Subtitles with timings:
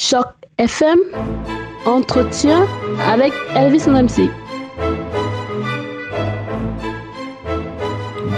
[0.00, 0.96] Choc FM,
[1.84, 2.68] entretien
[3.04, 4.30] avec Elvis MC.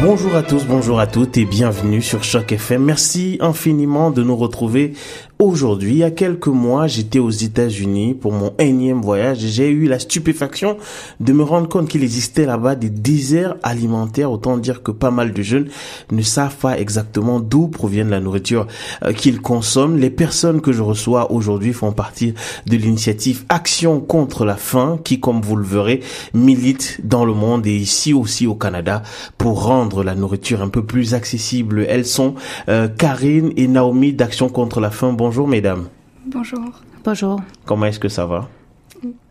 [0.01, 2.83] Bonjour à tous, bonjour à toutes et bienvenue sur Choc FM.
[2.83, 4.95] Merci infiniment de nous retrouver
[5.41, 5.93] aujourd'hui.
[5.93, 9.87] Il y a quelques mois, j'étais aux États-Unis pour mon énième voyage et j'ai eu
[9.87, 10.77] la stupéfaction
[11.19, 14.31] de me rendre compte qu'il existait là-bas des déserts alimentaires.
[14.31, 15.69] Autant dire que pas mal de jeunes
[16.13, 18.67] ne savent pas exactement d'où provient la nourriture
[19.03, 19.99] euh, qu'ils consomment.
[19.99, 22.35] Les personnes que je reçois aujourd'hui font partie
[22.67, 26.01] de l'initiative Action contre la faim qui, comme vous le verrez,
[26.35, 29.03] milite dans le monde et ici aussi au Canada
[29.39, 31.87] pour rendre la nourriture un peu plus accessible.
[31.89, 32.35] Elles sont
[32.69, 35.13] euh, Karine et Naomi d'Action contre la faim.
[35.31, 35.89] Bonjour mesdames.
[36.27, 36.73] Bonjour.
[37.05, 37.41] Bonjour.
[37.65, 38.49] Comment est-ce que ça va?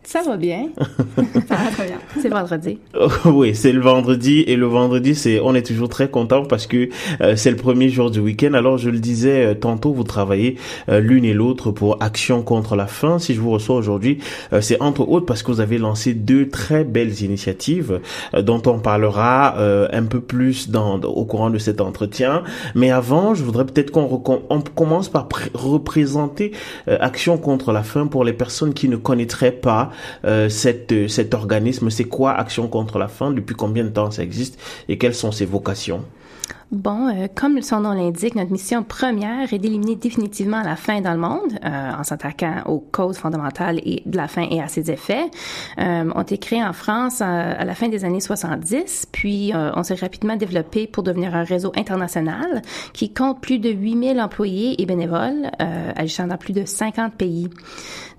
[0.09, 0.70] Ça va bien.
[1.48, 1.99] ça va très bien.
[2.20, 2.80] C'est vendredi.
[3.26, 6.90] oui, c'est le vendredi et le vendredi, c'est on est toujours très content parce que
[7.22, 8.53] euh, c'est le premier jour du week-end.
[8.55, 10.55] Alors je le disais euh, tantôt, vous travaillez
[10.90, 13.20] euh, l'une et l'autre pour Action contre la faim.
[13.20, 14.17] Si je vous reçois aujourd'hui,
[14.62, 18.00] c'est entre autres parce que vous avez lancé deux très belles initiatives
[18.36, 22.44] dont on parlera un peu plus dans, au courant de cet entretien.
[22.73, 26.52] Mais avant, je voudrais peut-être qu'on on commence par représenter
[26.88, 29.92] Action contre la faim pour les personnes qui ne connaîtraient pas
[30.25, 33.31] euh, cette, cet organisme C'est quoi Action contre la faim?
[33.31, 34.59] Depuis combien de temps ça existe?
[34.88, 36.05] Et quelles sont ses vocations?
[36.72, 41.14] Bon, euh, comme son nom l'indique, notre mission première est d'éliminer définitivement la faim dans
[41.14, 44.92] le monde euh, en s'attaquant aux causes fondamentales et de la faim et à ses
[44.92, 45.31] effets.
[45.80, 49.81] Euh, on été créé en France à, la fin des années 70, puis euh, on
[49.81, 52.61] s'est rapidement développé pour devenir un réseau international
[52.94, 55.50] qui compte plus de 8000 employés et bénévoles
[55.95, 57.50] agissant dans plus de 50 pays.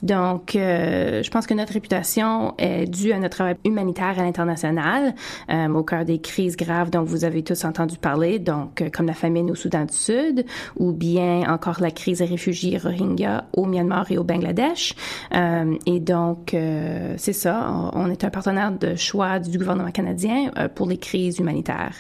[0.03, 5.15] Donc, je pense que notre réputation est due à notre travail humanitaire à l'international,
[5.51, 9.15] au cœur des crises graves dont vous avez tous entendu parler donc euh, comme la
[9.15, 10.45] famine au Soudan du Sud,
[10.77, 14.95] ou bien encore la crise des réfugiés Rohingya au Myanmar et au Bangladesh.
[15.35, 20.51] Euh, et donc, euh, c'est ça, on, est un partenaire de choix du gouvernement canadien
[20.75, 21.97] pour les crises humanitaires.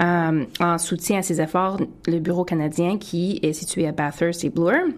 [0.00, 4.88] en soutien à ces efforts, le Bureau canadien qui est situé à Bathurst et Bloor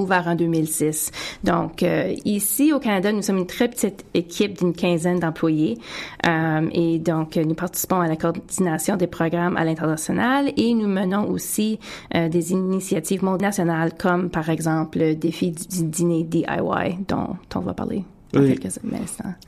[0.00, 1.10] ouvert en 2006.
[1.44, 5.78] Donc euh, ici au Canada, nous sommes une très petite équipe d'une quinzaine d'employés
[6.26, 11.28] euh, et donc nous participons à la coordination des programmes à l'international et nous menons
[11.28, 11.78] aussi
[12.14, 17.74] euh, des initiatives nationales comme par exemple le défi du dîner DIY dont on va
[17.74, 18.04] parler.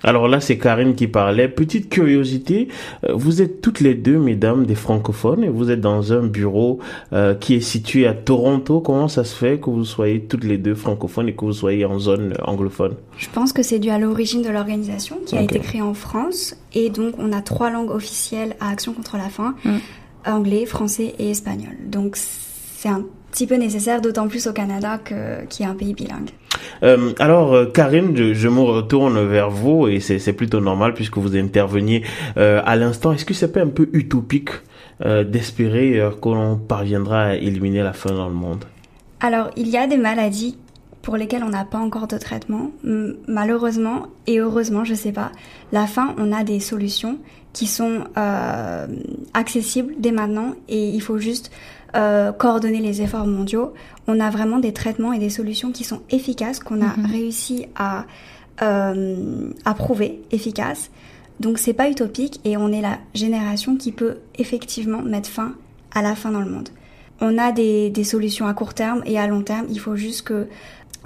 [0.02, 1.48] Alors là, c'est Karine qui parlait.
[1.48, 2.68] Petite curiosité,
[3.04, 6.78] euh, vous êtes toutes les deux, mesdames, des francophones, et vous êtes dans un bureau
[7.12, 8.80] euh, qui est situé à Toronto.
[8.80, 11.84] Comment ça se fait que vous soyez toutes les deux francophones et que vous soyez
[11.84, 12.94] en zone anglophone?
[13.18, 16.56] Je pense que c'est dû à l'origine de l'organisation qui a été créée en France,
[16.74, 19.76] et donc on a trois langues officielles à Action contre la faim, mm.
[20.26, 21.76] anglais, français et espagnol.
[21.86, 23.04] Donc c'est un
[23.36, 24.98] petit peu nécessaire, d'autant plus au Canada
[25.50, 26.30] qui est un pays bilingue.
[26.82, 31.18] Euh, alors, euh, Karine, je, je, me retourne vers vous et c'est plutôt normal puisque
[31.18, 32.02] vous interveniez
[32.38, 33.12] euh, à l'instant.
[33.12, 34.48] Est-ce que c'est pas un peu utopique
[35.04, 38.64] euh, d'espérer qu'on parviendra à éliminer la faim dans le monde?
[39.20, 40.56] Alors, il y a des maladies
[41.02, 42.70] pour lesquelles on n'a pas encore de traitement.
[43.28, 45.30] Malheureusement et heureusement, je sais pas,
[45.72, 47.18] la faim, on a des solutions
[47.52, 48.04] qui sont
[49.34, 51.50] accessibles dès maintenant et il faut juste
[51.96, 53.72] euh, coordonner les efforts mondiaux,
[54.06, 57.06] on a vraiment des traitements et des solutions qui sont efficaces, qu'on a mhm.
[57.06, 58.04] réussi à,
[58.62, 60.90] euh, à prouver efficaces.
[61.40, 65.54] Donc c'est pas utopique et on est la génération qui peut effectivement mettre fin
[65.92, 66.70] à la faim dans le monde.
[67.20, 69.66] On a des, des solutions à court terme et à long terme.
[69.70, 70.46] Il faut juste que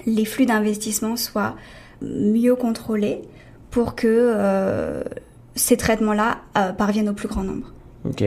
[0.06, 1.54] les flux d'investissement soient
[2.02, 3.22] mieux contrôlés
[3.70, 5.02] pour que euh,
[5.54, 7.72] ces traitements-là euh, parviennent au plus grand nombre.
[8.08, 8.24] Ok.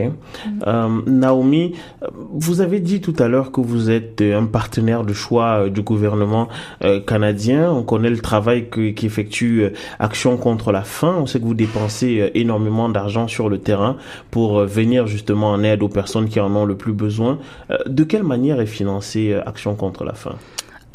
[0.66, 1.74] Euh, Naomi,
[2.12, 5.82] vous avez dit tout à l'heure que vous êtes un partenaire de choix euh, du
[5.82, 6.48] gouvernement
[6.84, 7.72] euh, canadien.
[7.72, 11.16] On connaît le travail qu'effectue euh, Action contre la faim.
[11.18, 13.96] On sait que vous dépensez énormément d'argent sur le terrain
[14.30, 17.38] pour venir justement en aide aux personnes qui en ont le plus besoin.
[17.86, 20.36] de quelle manière est financée Action contre la faim?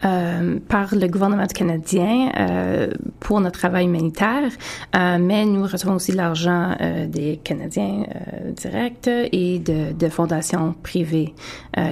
[0.06, 2.90] Euh, par le gouvernement canadien euh,
[3.20, 4.52] pour notre travail humanitaire,
[4.96, 10.74] euh, mais nous recevons aussi l'argent euh, des Canadiens euh, directs et de, de fondations
[10.84, 11.34] privées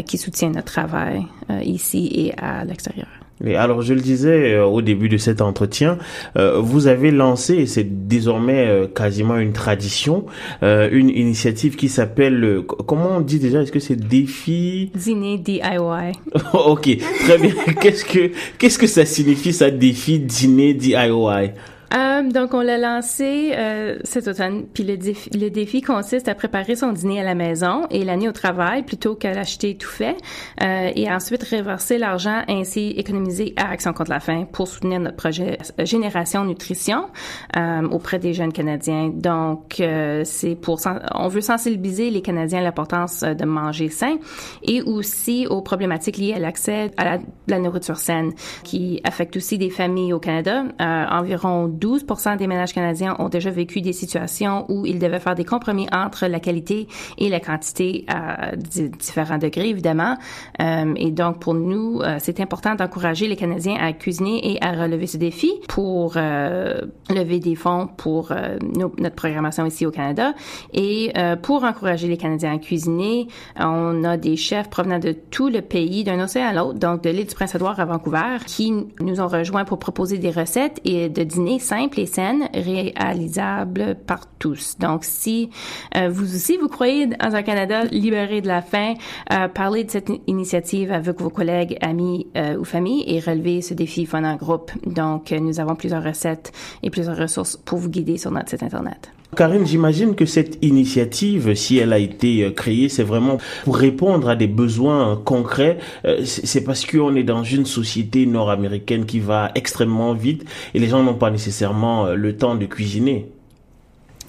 [0.05, 1.25] qui soutiennent notre travail
[1.63, 3.26] ici et à l'extérieur.
[3.45, 5.97] Et alors, je le disais euh, au début de cet entretien,
[6.37, 10.25] euh, vous avez lancé, et c'est désormais euh, quasiment une tradition,
[10.61, 14.91] une initiative qui s'appelle, comment on dit déjà, est-ce que c'est défi?
[14.95, 15.61] Dîner DIY.
[16.53, 17.51] ok, très bien.
[17.81, 21.51] qu'est-ce que qu'est-ce que ça signifie ça défi dîner DIY
[21.93, 24.65] Euh, donc, on l'a lancé euh, cet automne.
[24.73, 28.27] Puis le défi, le défi consiste à préparer son dîner à la maison et l'année
[28.27, 30.17] au travail plutôt qu'à l'acheter tout fait.
[30.61, 35.15] Euh, et ensuite, reverser l'argent ainsi économisé à Action contre la faim pour soutenir notre
[35.15, 37.07] projet Génération Nutrition
[37.55, 39.09] euh, auprès des jeunes Canadiens.
[39.09, 40.79] Donc, euh, c'est pour...
[41.13, 44.17] On veut sensibiliser les Canadiens à l'importance de manger sain
[44.63, 47.17] et aussi aux problématiques liées à l'accès à la,
[47.47, 50.63] la, nourriture saine qui affecte aussi des familles au Canada.
[50.79, 55.45] environ 12% des ménages canadiens ont déjà vécu des situations où ils devaient faire des
[55.45, 56.87] compromis entre la qualité
[57.17, 60.17] et la quantité à différents degrés, évidemment.
[60.61, 64.71] Euh, et donc, pour nous, euh, c'est important d'encourager les Canadiens à cuisiner et à
[64.71, 68.57] relever ce défi pour euh, lever des fonds pour euh,
[68.97, 70.33] notre programmation ici au Canada.
[70.73, 73.27] Et euh, pour encourager les Canadiens à cuisiner,
[73.59, 77.09] on a des chefs provenant de tout le pays, d'un océan à l'autre, donc de
[77.09, 81.23] l'île du Prince-Édouard à Vancouver, qui nous ont rejoints pour proposer des recettes et de
[81.23, 84.77] dîners simples et saines, réalisables par tous.
[84.79, 85.49] Donc, si
[85.95, 88.93] euh, vous aussi, vous croyez dans un Canada libéré de la faim,
[89.33, 93.73] euh, parlez de cette initiative avec vos collègues, amis euh, ou familles et relevez ce
[93.73, 94.71] défi en groupe.
[94.85, 96.51] Donc, nous avons plusieurs recettes
[96.83, 99.16] et plusieurs ressources pour vous guider sur notre site Internet.
[99.35, 104.35] Karine, j'imagine que cette initiative, si elle a été créée, c'est vraiment pour répondre à
[104.35, 105.77] des besoins concrets.
[106.23, 111.03] C'est parce qu'on est dans une société nord-américaine qui va extrêmement vite et les gens
[111.03, 113.29] n'ont pas nécessairement le temps de cuisiner.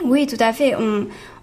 [0.05, 0.75] Oui, tout à fait.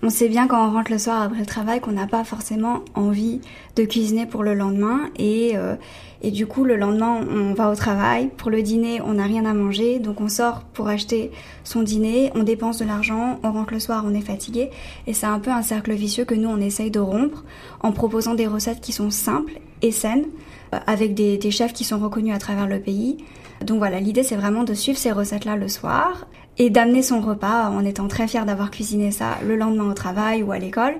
[0.05, 2.83] On sait bien quand on rentre le soir après le travail qu'on n'a pas forcément
[2.93, 3.41] envie
[3.75, 5.75] de cuisiner pour le lendemain et, euh,
[6.21, 8.29] et du coup le lendemain on va au travail.
[8.37, 9.97] Pour le dîner on n'a rien à manger.
[9.97, 11.31] Donc on sort pour acheter
[11.63, 14.69] son dîner, on dépense de l'argent, on rentre le soir, on est fatigué.
[15.07, 17.43] Et c'est un peu un cercle vicieux que nous on essaye de rompre
[17.81, 20.27] en proposant des recettes qui sont simples et saines
[20.75, 23.17] euh, avec des, des chefs qui sont reconnus à travers le pays.
[23.65, 27.69] Donc voilà, l'idée c'est vraiment de suivre ces recettes-là le soir et d'amener son repas
[27.69, 30.95] en étant très fier d'avoir cuisiné ça le lendemain au travail ou à l'école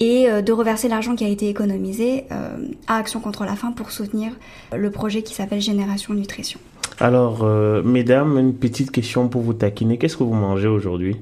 [0.00, 2.56] et euh, de reverser l'argent qui a été économisé euh,
[2.86, 4.32] à Action contre la faim pour soutenir
[4.76, 6.60] le projet qui s'appelle Génération Nutrition.
[7.00, 9.98] Alors, euh, mesdames, une petite question pour vous taquiner.
[9.98, 11.16] Qu'est-ce que vous mangez aujourd'hui?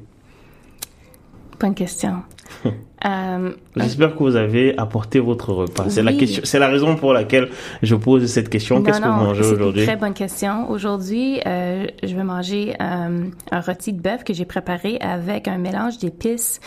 [1.60, 2.22] Bonne question.
[3.06, 5.84] Euh, J'espère que vous avez apporté votre repas.
[5.88, 7.48] C'est la question, c'est la raison pour laquelle
[7.82, 8.82] je pose cette question.
[8.82, 9.84] Qu'est-ce que vous mangez aujourd'hui?
[9.84, 10.70] Très bonne question.
[10.70, 15.58] Aujourd'hui, euh, je vais manger euh, un rôti de bœuf que j'ai préparé avec un
[15.58, 16.60] mélange d'épices,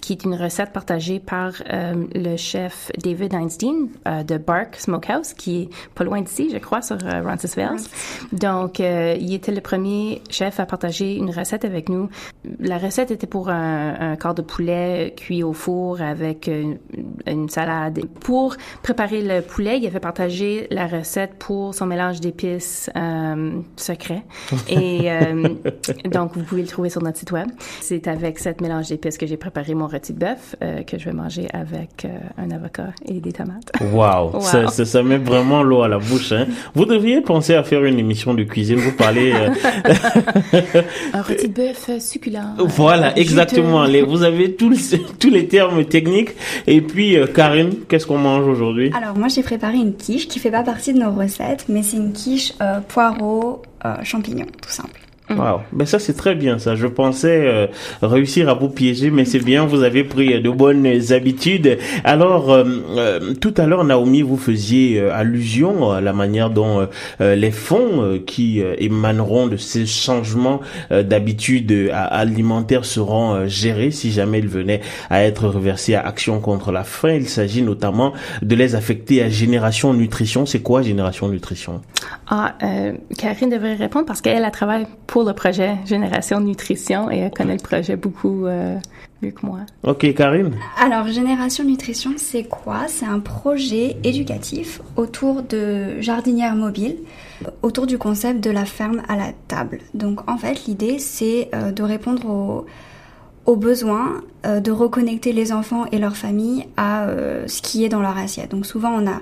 [0.00, 5.32] qui est une recette partagée par euh, le chef David Einstein euh, de Bark Smokehouse,
[5.32, 7.80] qui est pas loin d'ici, je crois, sur Roncesvalles.
[8.32, 12.08] Donc, il était le premier chef à partager une recette avec nous.
[12.58, 16.48] La recette était pour un, un corps de poulet cuit au four avec
[17.26, 18.00] une, salade.
[18.20, 24.22] Pour préparer le poulet, il avait partagé la recette pour son mélange d'épices euh, secret.
[24.68, 25.48] Et euh,
[26.10, 27.48] donc, vous pouvez le trouver sur notre site web.
[27.80, 31.04] C'est avec cette mélange d'épices que j'ai préparé mon rôti de bœuf euh, que je
[31.04, 32.08] vais manger avec euh,
[32.38, 33.70] un avocat et des tomates.
[33.92, 34.40] Wow, wow.
[34.40, 36.32] Ça, ça, ça, met vraiment l'eau à la bouche.
[36.32, 36.46] Hein.
[36.74, 38.78] Vous devriez penser à faire une émission de cuisine.
[38.78, 39.32] Vous parlez...
[41.12, 42.29] Un rôti de bœuf succulent.
[42.58, 43.84] Voilà, exactement.
[43.84, 46.30] Les, vous avez tous, tous les termes techniques.
[46.66, 48.90] Et puis, euh, Karine, qu'est-ce qu'on mange aujourd'hui?
[48.94, 51.96] Alors, moi, j'ai préparé une quiche qui fait pas partie de nos recettes, mais c'est
[51.96, 55.00] une quiche euh, poireau, euh, champignons, tout simple.
[55.30, 56.74] Wow, ben ça c'est très bien ça.
[56.74, 57.66] Je pensais euh,
[58.02, 61.78] réussir à vous piéger, mais c'est bien, vous avez pris de bonnes habitudes.
[62.04, 62.64] Alors, euh,
[62.96, 66.88] euh, tout à l'heure, Naomi, vous faisiez allusion à la manière dont
[67.20, 70.60] les fonds qui émaneront de ces changements
[70.90, 76.84] d'habitudes alimentaires seront gérés si jamais ils venaient à être reversés à Action contre la
[76.84, 77.12] faim.
[77.12, 80.46] Il s'agit notamment de les affecter à Génération Nutrition.
[80.46, 81.80] C'est quoi Génération Nutrition?
[82.28, 82.54] Ah,
[83.16, 87.56] Karine devrait répondre parce qu'elle a travaillé pour le projet Génération Nutrition et elle connaît
[87.56, 88.76] le projet beaucoup euh,
[89.22, 89.60] mieux que moi.
[89.82, 90.52] Ok, Karine?
[90.78, 92.86] Alors, Génération Nutrition, c'est quoi?
[92.88, 96.96] C'est un projet éducatif autour de jardinières mobiles,
[97.62, 99.78] autour du concept de la ferme à la table.
[99.94, 102.66] Donc, en fait, l'idée, c'est euh, de répondre aux
[103.46, 107.88] aux besoins euh, de reconnecter les enfants et leurs familles à euh, ce qui est
[107.88, 108.50] dans leur assiette.
[108.50, 109.20] Donc souvent on a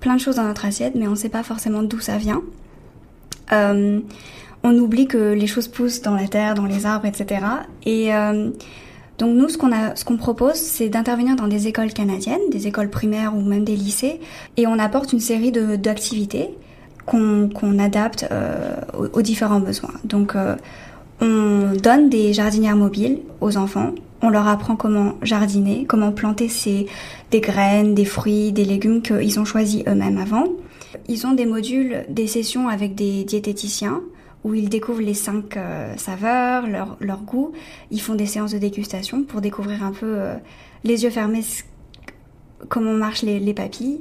[0.00, 2.42] plein de choses dans notre assiette, mais on ne sait pas forcément d'où ça vient.
[3.52, 4.00] Euh,
[4.64, 7.44] on oublie que les choses poussent dans la terre, dans les arbres, etc.
[7.84, 8.50] Et euh,
[9.18, 12.66] donc nous, ce qu'on a, ce qu'on propose, c'est d'intervenir dans des écoles canadiennes, des
[12.66, 14.20] écoles primaires ou même des lycées,
[14.56, 16.50] et on apporte une série de d'activités
[17.06, 19.94] qu'on qu'on adapte euh, aux, aux, différents besoins.
[20.04, 20.56] Donc euh,
[21.20, 23.92] on donne des jardinières mobiles aux enfants.
[24.24, 26.86] On leur apprend comment jardiner, comment planter ces,
[27.32, 30.44] des graines, des fruits, des légumes qu'ils ont choisis eux-mêmes avant.
[31.08, 34.00] Ils ont des modules, des sessions avec des diététiciens
[34.44, 35.58] où ils découvrent les cinq
[35.96, 37.52] saveurs, leur, leur goût.
[37.90, 40.18] Ils font des séances de dégustation pour découvrir un peu
[40.84, 41.42] les yeux fermés
[42.68, 44.00] comment marchent les, les papilles.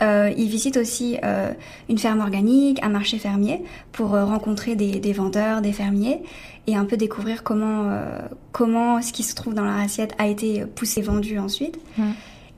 [0.00, 1.52] Euh, ils visitent aussi euh,
[1.88, 6.22] une ferme organique, un marché fermier, pour euh, rencontrer des, vendeurs, des fermiers,
[6.66, 8.18] et un peu découvrir comment, euh,
[8.50, 11.78] comment ce qui se trouve dans leur assiette a été poussé, vendu ensuite.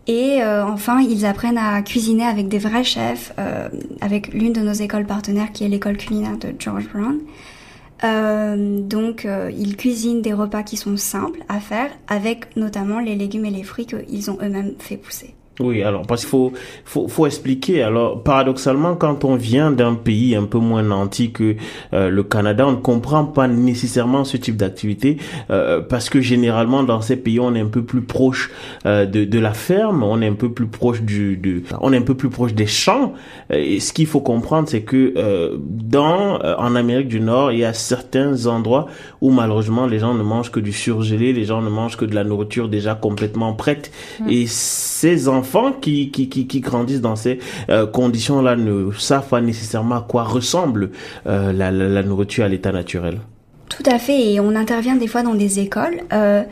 [0.07, 3.33] Et euh, enfin, ils apprennent à cuisiner avec des vrais chefs,
[4.01, 7.21] avec l'une de nos écoles partenaires qui est l'école culinaire de George Brown.
[8.89, 13.51] donc, ils cuisinent des repas qui sont simples à faire, avec notamment les légumes et
[13.51, 15.35] les fruits qu'ils ont eux-mêmes fait pousser.
[15.61, 16.53] Oui, alors parce qu'il faut,
[16.85, 17.83] faut faut expliquer.
[17.85, 21.55] Alors paradoxalement, quand on vient d'un pays un peu moins nanti que
[21.93, 25.19] euh, le Canada, on ne comprend pas nécessairement ce type d'activité
[25.51, 28.51] euh, parce que généralement dans ces pays, on est un peu plus proche
[28.85, 31.99] euh, de, de la ferme, on est un peu plus proche du, de, on est
[31.99, 33.13] un peu plus proche des champs.
[33.51, 37.73] Et ce qu'il faut comprendre, c'est que dans en Amérique du Nord, il y a
[37.73, 38.87] certains endroits
[39.21, 42.15] où malheureusement les gens ne mangent que du surgelé, les gens ne mangent que de
[42.15, 43.93] la nourriture déjà complètement prête.
[44.21, 44.29] Mmh.
[44.31, 49.43] Et ces enfants enfants qui, qui, qui, grandissent dans ces euh, conditions-là ne savent pas
[49.43, 50.91] nécessairement à quoi ressemble
[51.27, 53.21] euh, la, la, nourriture à l'état naturel.
[53.69, 56.43] Tout à fait, et on intervient des fois dans des écoles euh,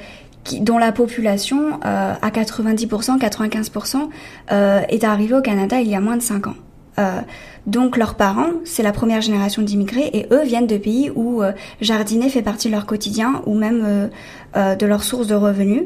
[0.60, 4.08] dont la population, à 90%, 95%,
[4.50, 6.56] euh, est arrivée au Canada il y a moins de 5 ans.
[6.98, 7.20] Euh,
[7.66, 11.52] donc leurs parents, c'est la première génération d'immigrés et eux viennent de pays où euh,
[11.80, 14.08] jardiner fait partie de leur quotidien ou même euh,
[14.56, 15.82] euh de leur source de revenus.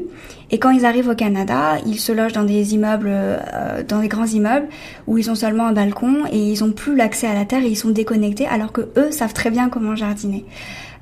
[0.49, 4.07] Et quand ils arrivent au Canada, ils se logent dans des immeubles, euh, dans des
[4.07, 4.67] grands immeubles
[5.05, 7.69] où ils ont seulement un balcon et ils ont plus l'accès à la terre et
[7.69, 10.45] ils sont déconnectés alors que eux savent très bien comment jardiner.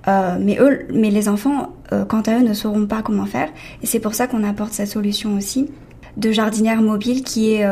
[0.07, 1.74] mais eux, mais les enfants,
[2.09, 3.50] quant à eux, ne sauront pas comment faire.
[3.81, 5.69] Et c'est pour ça qu'on apporte cette solution aussi
[6.17, 7.65] de jardinière mobile qui est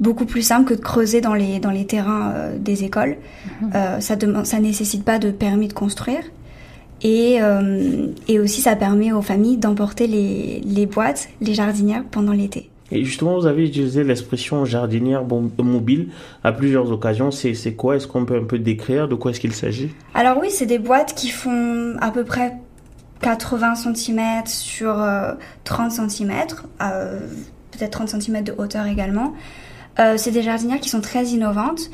[0.00, 3.16] beaucoup plus simple que de creuser dans les, dans les terrains euh, des écoles.
[3.60, 3.66] Mmh.
[3.74, 6.22] Euh, ça ne ça nécessite pas de permis de construire.
[7.02, 12.32] Et, euh, et aussi, ça permet aux familles d'emporter les, les boîtes, les jardinières pendant
[12.32, 12.70] l'été.
[12.92, 16.08] Et justement, vous avez utilisé l'expression jardinière mobile
[16.44, 17.30] à plusieurs occasions.
[17.30, 17.96] C'est quoi?
[17.96, 19.90] Est-ce qu'on peut un peu décrire de quoi est-ce qu'il s'agit?
[20.14, 22.52] Alors oui, c'est des boîtes qui font à peu près
[23.20, 25.32] 80 cm sur euh,
[25.64, 26.32] 30 cm,
[26.82, 27.20] euh,
[27.72, 29.34] peut-être 30 cm de hauteur également.
[29.98, 31.90] Euh, c'est des jardinières qui sont très innovantes,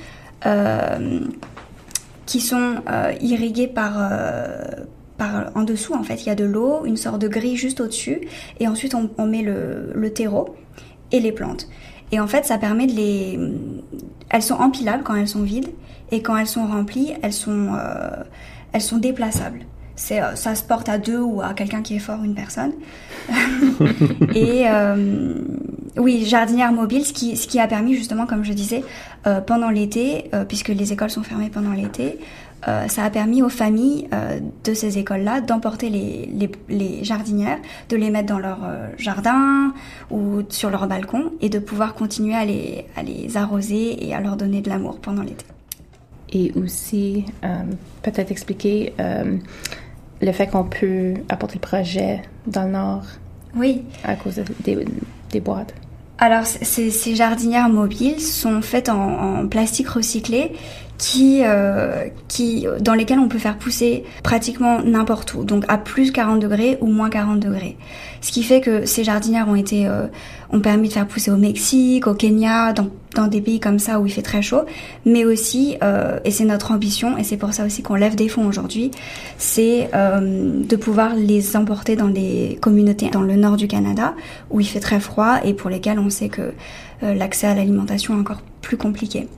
[0.46, 1.20] euh,
[2.26, 3.92] qui sont euh, irriguées par,
[5.18, 5.94] par en dessous.
[5.94, 8.20] En fait, il y a de l'eau, une sorte de grille juste au-dessus,
[8.58, 10.54] et ensuite on, on met le, le, terreau
[11.12, 11.68] et les plantes.
[12.12, 13.38] Et en fait, ça permet de les.
[14.30, 15.70] Elles sont empilables quand elles sont vides,
[16.10, 18.24] et quand elles sont remplies, elles sont euh,
[18.72, 19.60] elles sont déplaçables
[20.00, 22.72] c'est euh, ça se porte à deux ou à quelqu'un qui est fort, une personne.
[24.34, 25.34] et euh,
[25.98, 28.82] oui, jardinière mobile, ce qui, ce qui a permis justement, comme je disais,
[29.26, 32.18] euh, pendant l'été, euh, puisque les écoles sont fermées pendant l'été,
[32.66, 37.58] euh, ça a permis aux familles euh, de ces écoles-là d'emporter les, les, les, jardinières,
[37.90, 38.58] de les mettre dans leur
[38.96, 39.72] jardin
[40.10, 44.20] ou sur leur balcon et de pouvoir continuer à les, à les arroser et à
[44.20, 45.44] leur donner de l'amour pendant l'été.
[46.32, 47.24] Et aussi,
[48.02, 48.92] peut-être expliquer
[50.20, 53.04] le fait qu'on peut apporter le projet dans le Nord.
[53.56, 53.82] Oui.
[54.04, 54.78] À cause des,
[55.30, 55.74] des boîtes.
[56.18, 60.52] Alors, ces, ces, jardinières mobiles sont faites en, en plastique recyclé
[61.00, 66.12] qui, euh, qui, dans lesquelles on peut faire pousser pratiquement n'importe où, donc à plus
[66.12, 67.78] 40 degrés ou moins 40 degrés.
[68.20, 70.08] Ce qui fait que ces jardinières ont été, euh,
[70.52, 72.88] ont permis de faire pousser au Mexique, au Kenya, dans,
[73.20, 74.62] dans des pays comme ça où il fait très chaud,
[75.04, 78.28] mais aussi, euh, et c'est notre ambition, et c'est pour ça aussi qu'on lève des
[78.28, 78.90] fonds aujourd'hui,
[79.36, 84.14] c'est euh, de pouvoir les emporter dans des communautés dans le nord du Canada
[84.50, 86.52] où il fait très froid et pour lesquelles on sait que
[87.02, 89.28] euh, l'accès à l'alimentation est encore plus compliqué.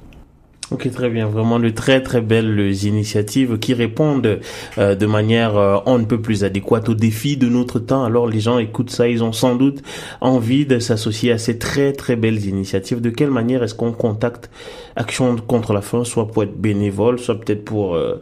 [0.72, 1.26] Ok, très bien.
[1.26, 4.40] Vraiment de très très belles initiatives qui répondent
[4.78, 8.04] euh, de manière euh, on ne peut plus adéquate aux défis de notre temps.
[8.04, 9.82] Alors les gens écoutent ça, ils ont sans doute
[10.20, 13.00] envie de s'associer à ces très très belles initiatives.
[13.00, 14.50] De quelle manière est-ce qu'on contacte
[14.96, 18.20] Action contre la faim, soit pour être bénévole, soit peut-être pour euh,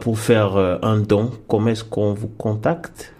[0.00, 1.30] pour faire un don?
[1.48, 3.12] Comment est-ce qu'on vous contacte?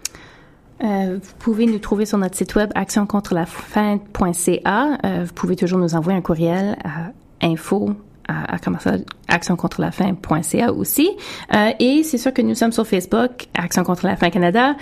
[0.82, 4.99] Euh, vous pouvez nous trouver sur notre site web actioncontrelafaim.ca.
[5.04, 7.10] Euh, vous pouvez toujours nous envoyer un courriel à
[7.42, 7.90] info
[8.30, 8.58] à, à
[9.28, 11.10] Action contre la faim.ca aussi.
[11.54, 14.75] Euh, et c'est sûr que nous sommes sur Facebook, Action contre la faim Canada,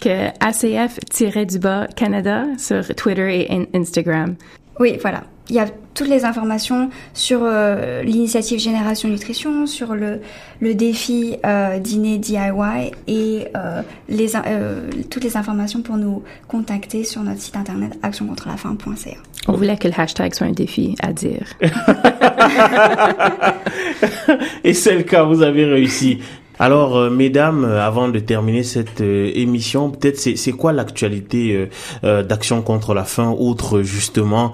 [0.00, 4.36] que ACF-du-bas Canada sur Twitter et Instagram.
[4.78, 5.24] Oui, voilà.
[5.48, 10.20] Il y a toutes les informations sur euh, l'initiative Génération Nutrition, sur le,
[10.60, 17.04] le défi euh, dîner DIY et euh, les, euh, toutes les informations pour nous contacter
[17.04, 19.16] sur notre site internet actioncontrelafaim.ca.
[19.48, 21.46] On voulait que le hashtag soit un défi à dire.
[24.64, 26.18] et c'est le cas, vous avez réussi.
[26.58, 31.68] Alors, euh, mesdames, euh, avant de terminer cette euh, émission, peut-être c'est quoi l'actualité
[32.02, 34.52] d'Action contre la faim, outre justement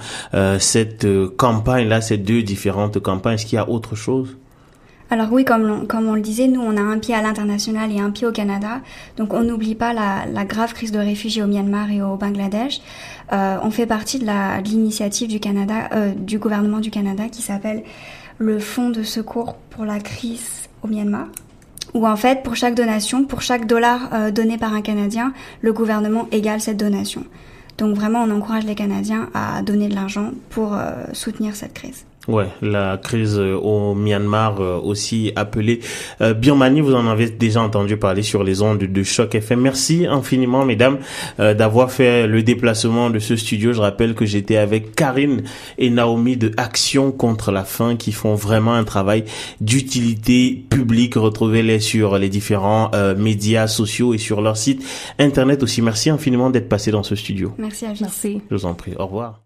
[0.59, 1.07] cette
[1.37, 3.35] campagne-là, ces deux différentes campagnes?
[3.35, 4.37] Est-ce qu'il y a autre chose?
[5.11, 8.11] Alors oui, comme on, le disait, nous, on a un pied à l'international et un
[8.11, 8.81] pied au Canada.
[9.17, 12.81] Donc on n'oublie pas la, la, grave crise de réfugiés au Myanmar et au Bangladesh.
[13.31, 17.83] On fait partie de l'initiative du Canada, du gouvernement du Canada qui s'appelle
[18.39, 21.27] le Fonds de secours pour la crise au Myanmar
[21.95, 25.73] où en fait, pour chaque donation, pour chaque dollar euh, donné par un Canadien, le
[25.73, 27.25] gouvernement égale cette donation.
[27.79, 32.05] Donc vraiment, on encourage les Canadiens à donner de l'argent pour euh, soutenir cette crise.
[32.29, 35.81] Ouais, la crise euh, au Myanmar euh, aussi appelée
[36.21, 39.61] euh, Birmanie, vous en avez déjà entendu parler sur les ondes de Choc FM.
[39.61, 40.99] Merci infiniment mesdames
[41.39, 43.73] d'avoir fait le déplacement de ce studio.
[43.73, 45.43] Je rappelle que j'étais avec Karine
[45.79, 49.25] et Naomi de Action contre la faim qui font vraiment un travail
[49.61, 51.15] d'utilité publique.
[51.17, 54.85] Retrouvez-les sur les différents médias sociaux et sur leur site
[55.19, 55.83] internet aussi.
[55.83, 57.53] Merci infiniment d'être passé dans ce studio.
[57.59, 58.41] Merci à Merci.
[58.51, 58.93] Je vous en prie.
[58.99, 59.41] Au revoir.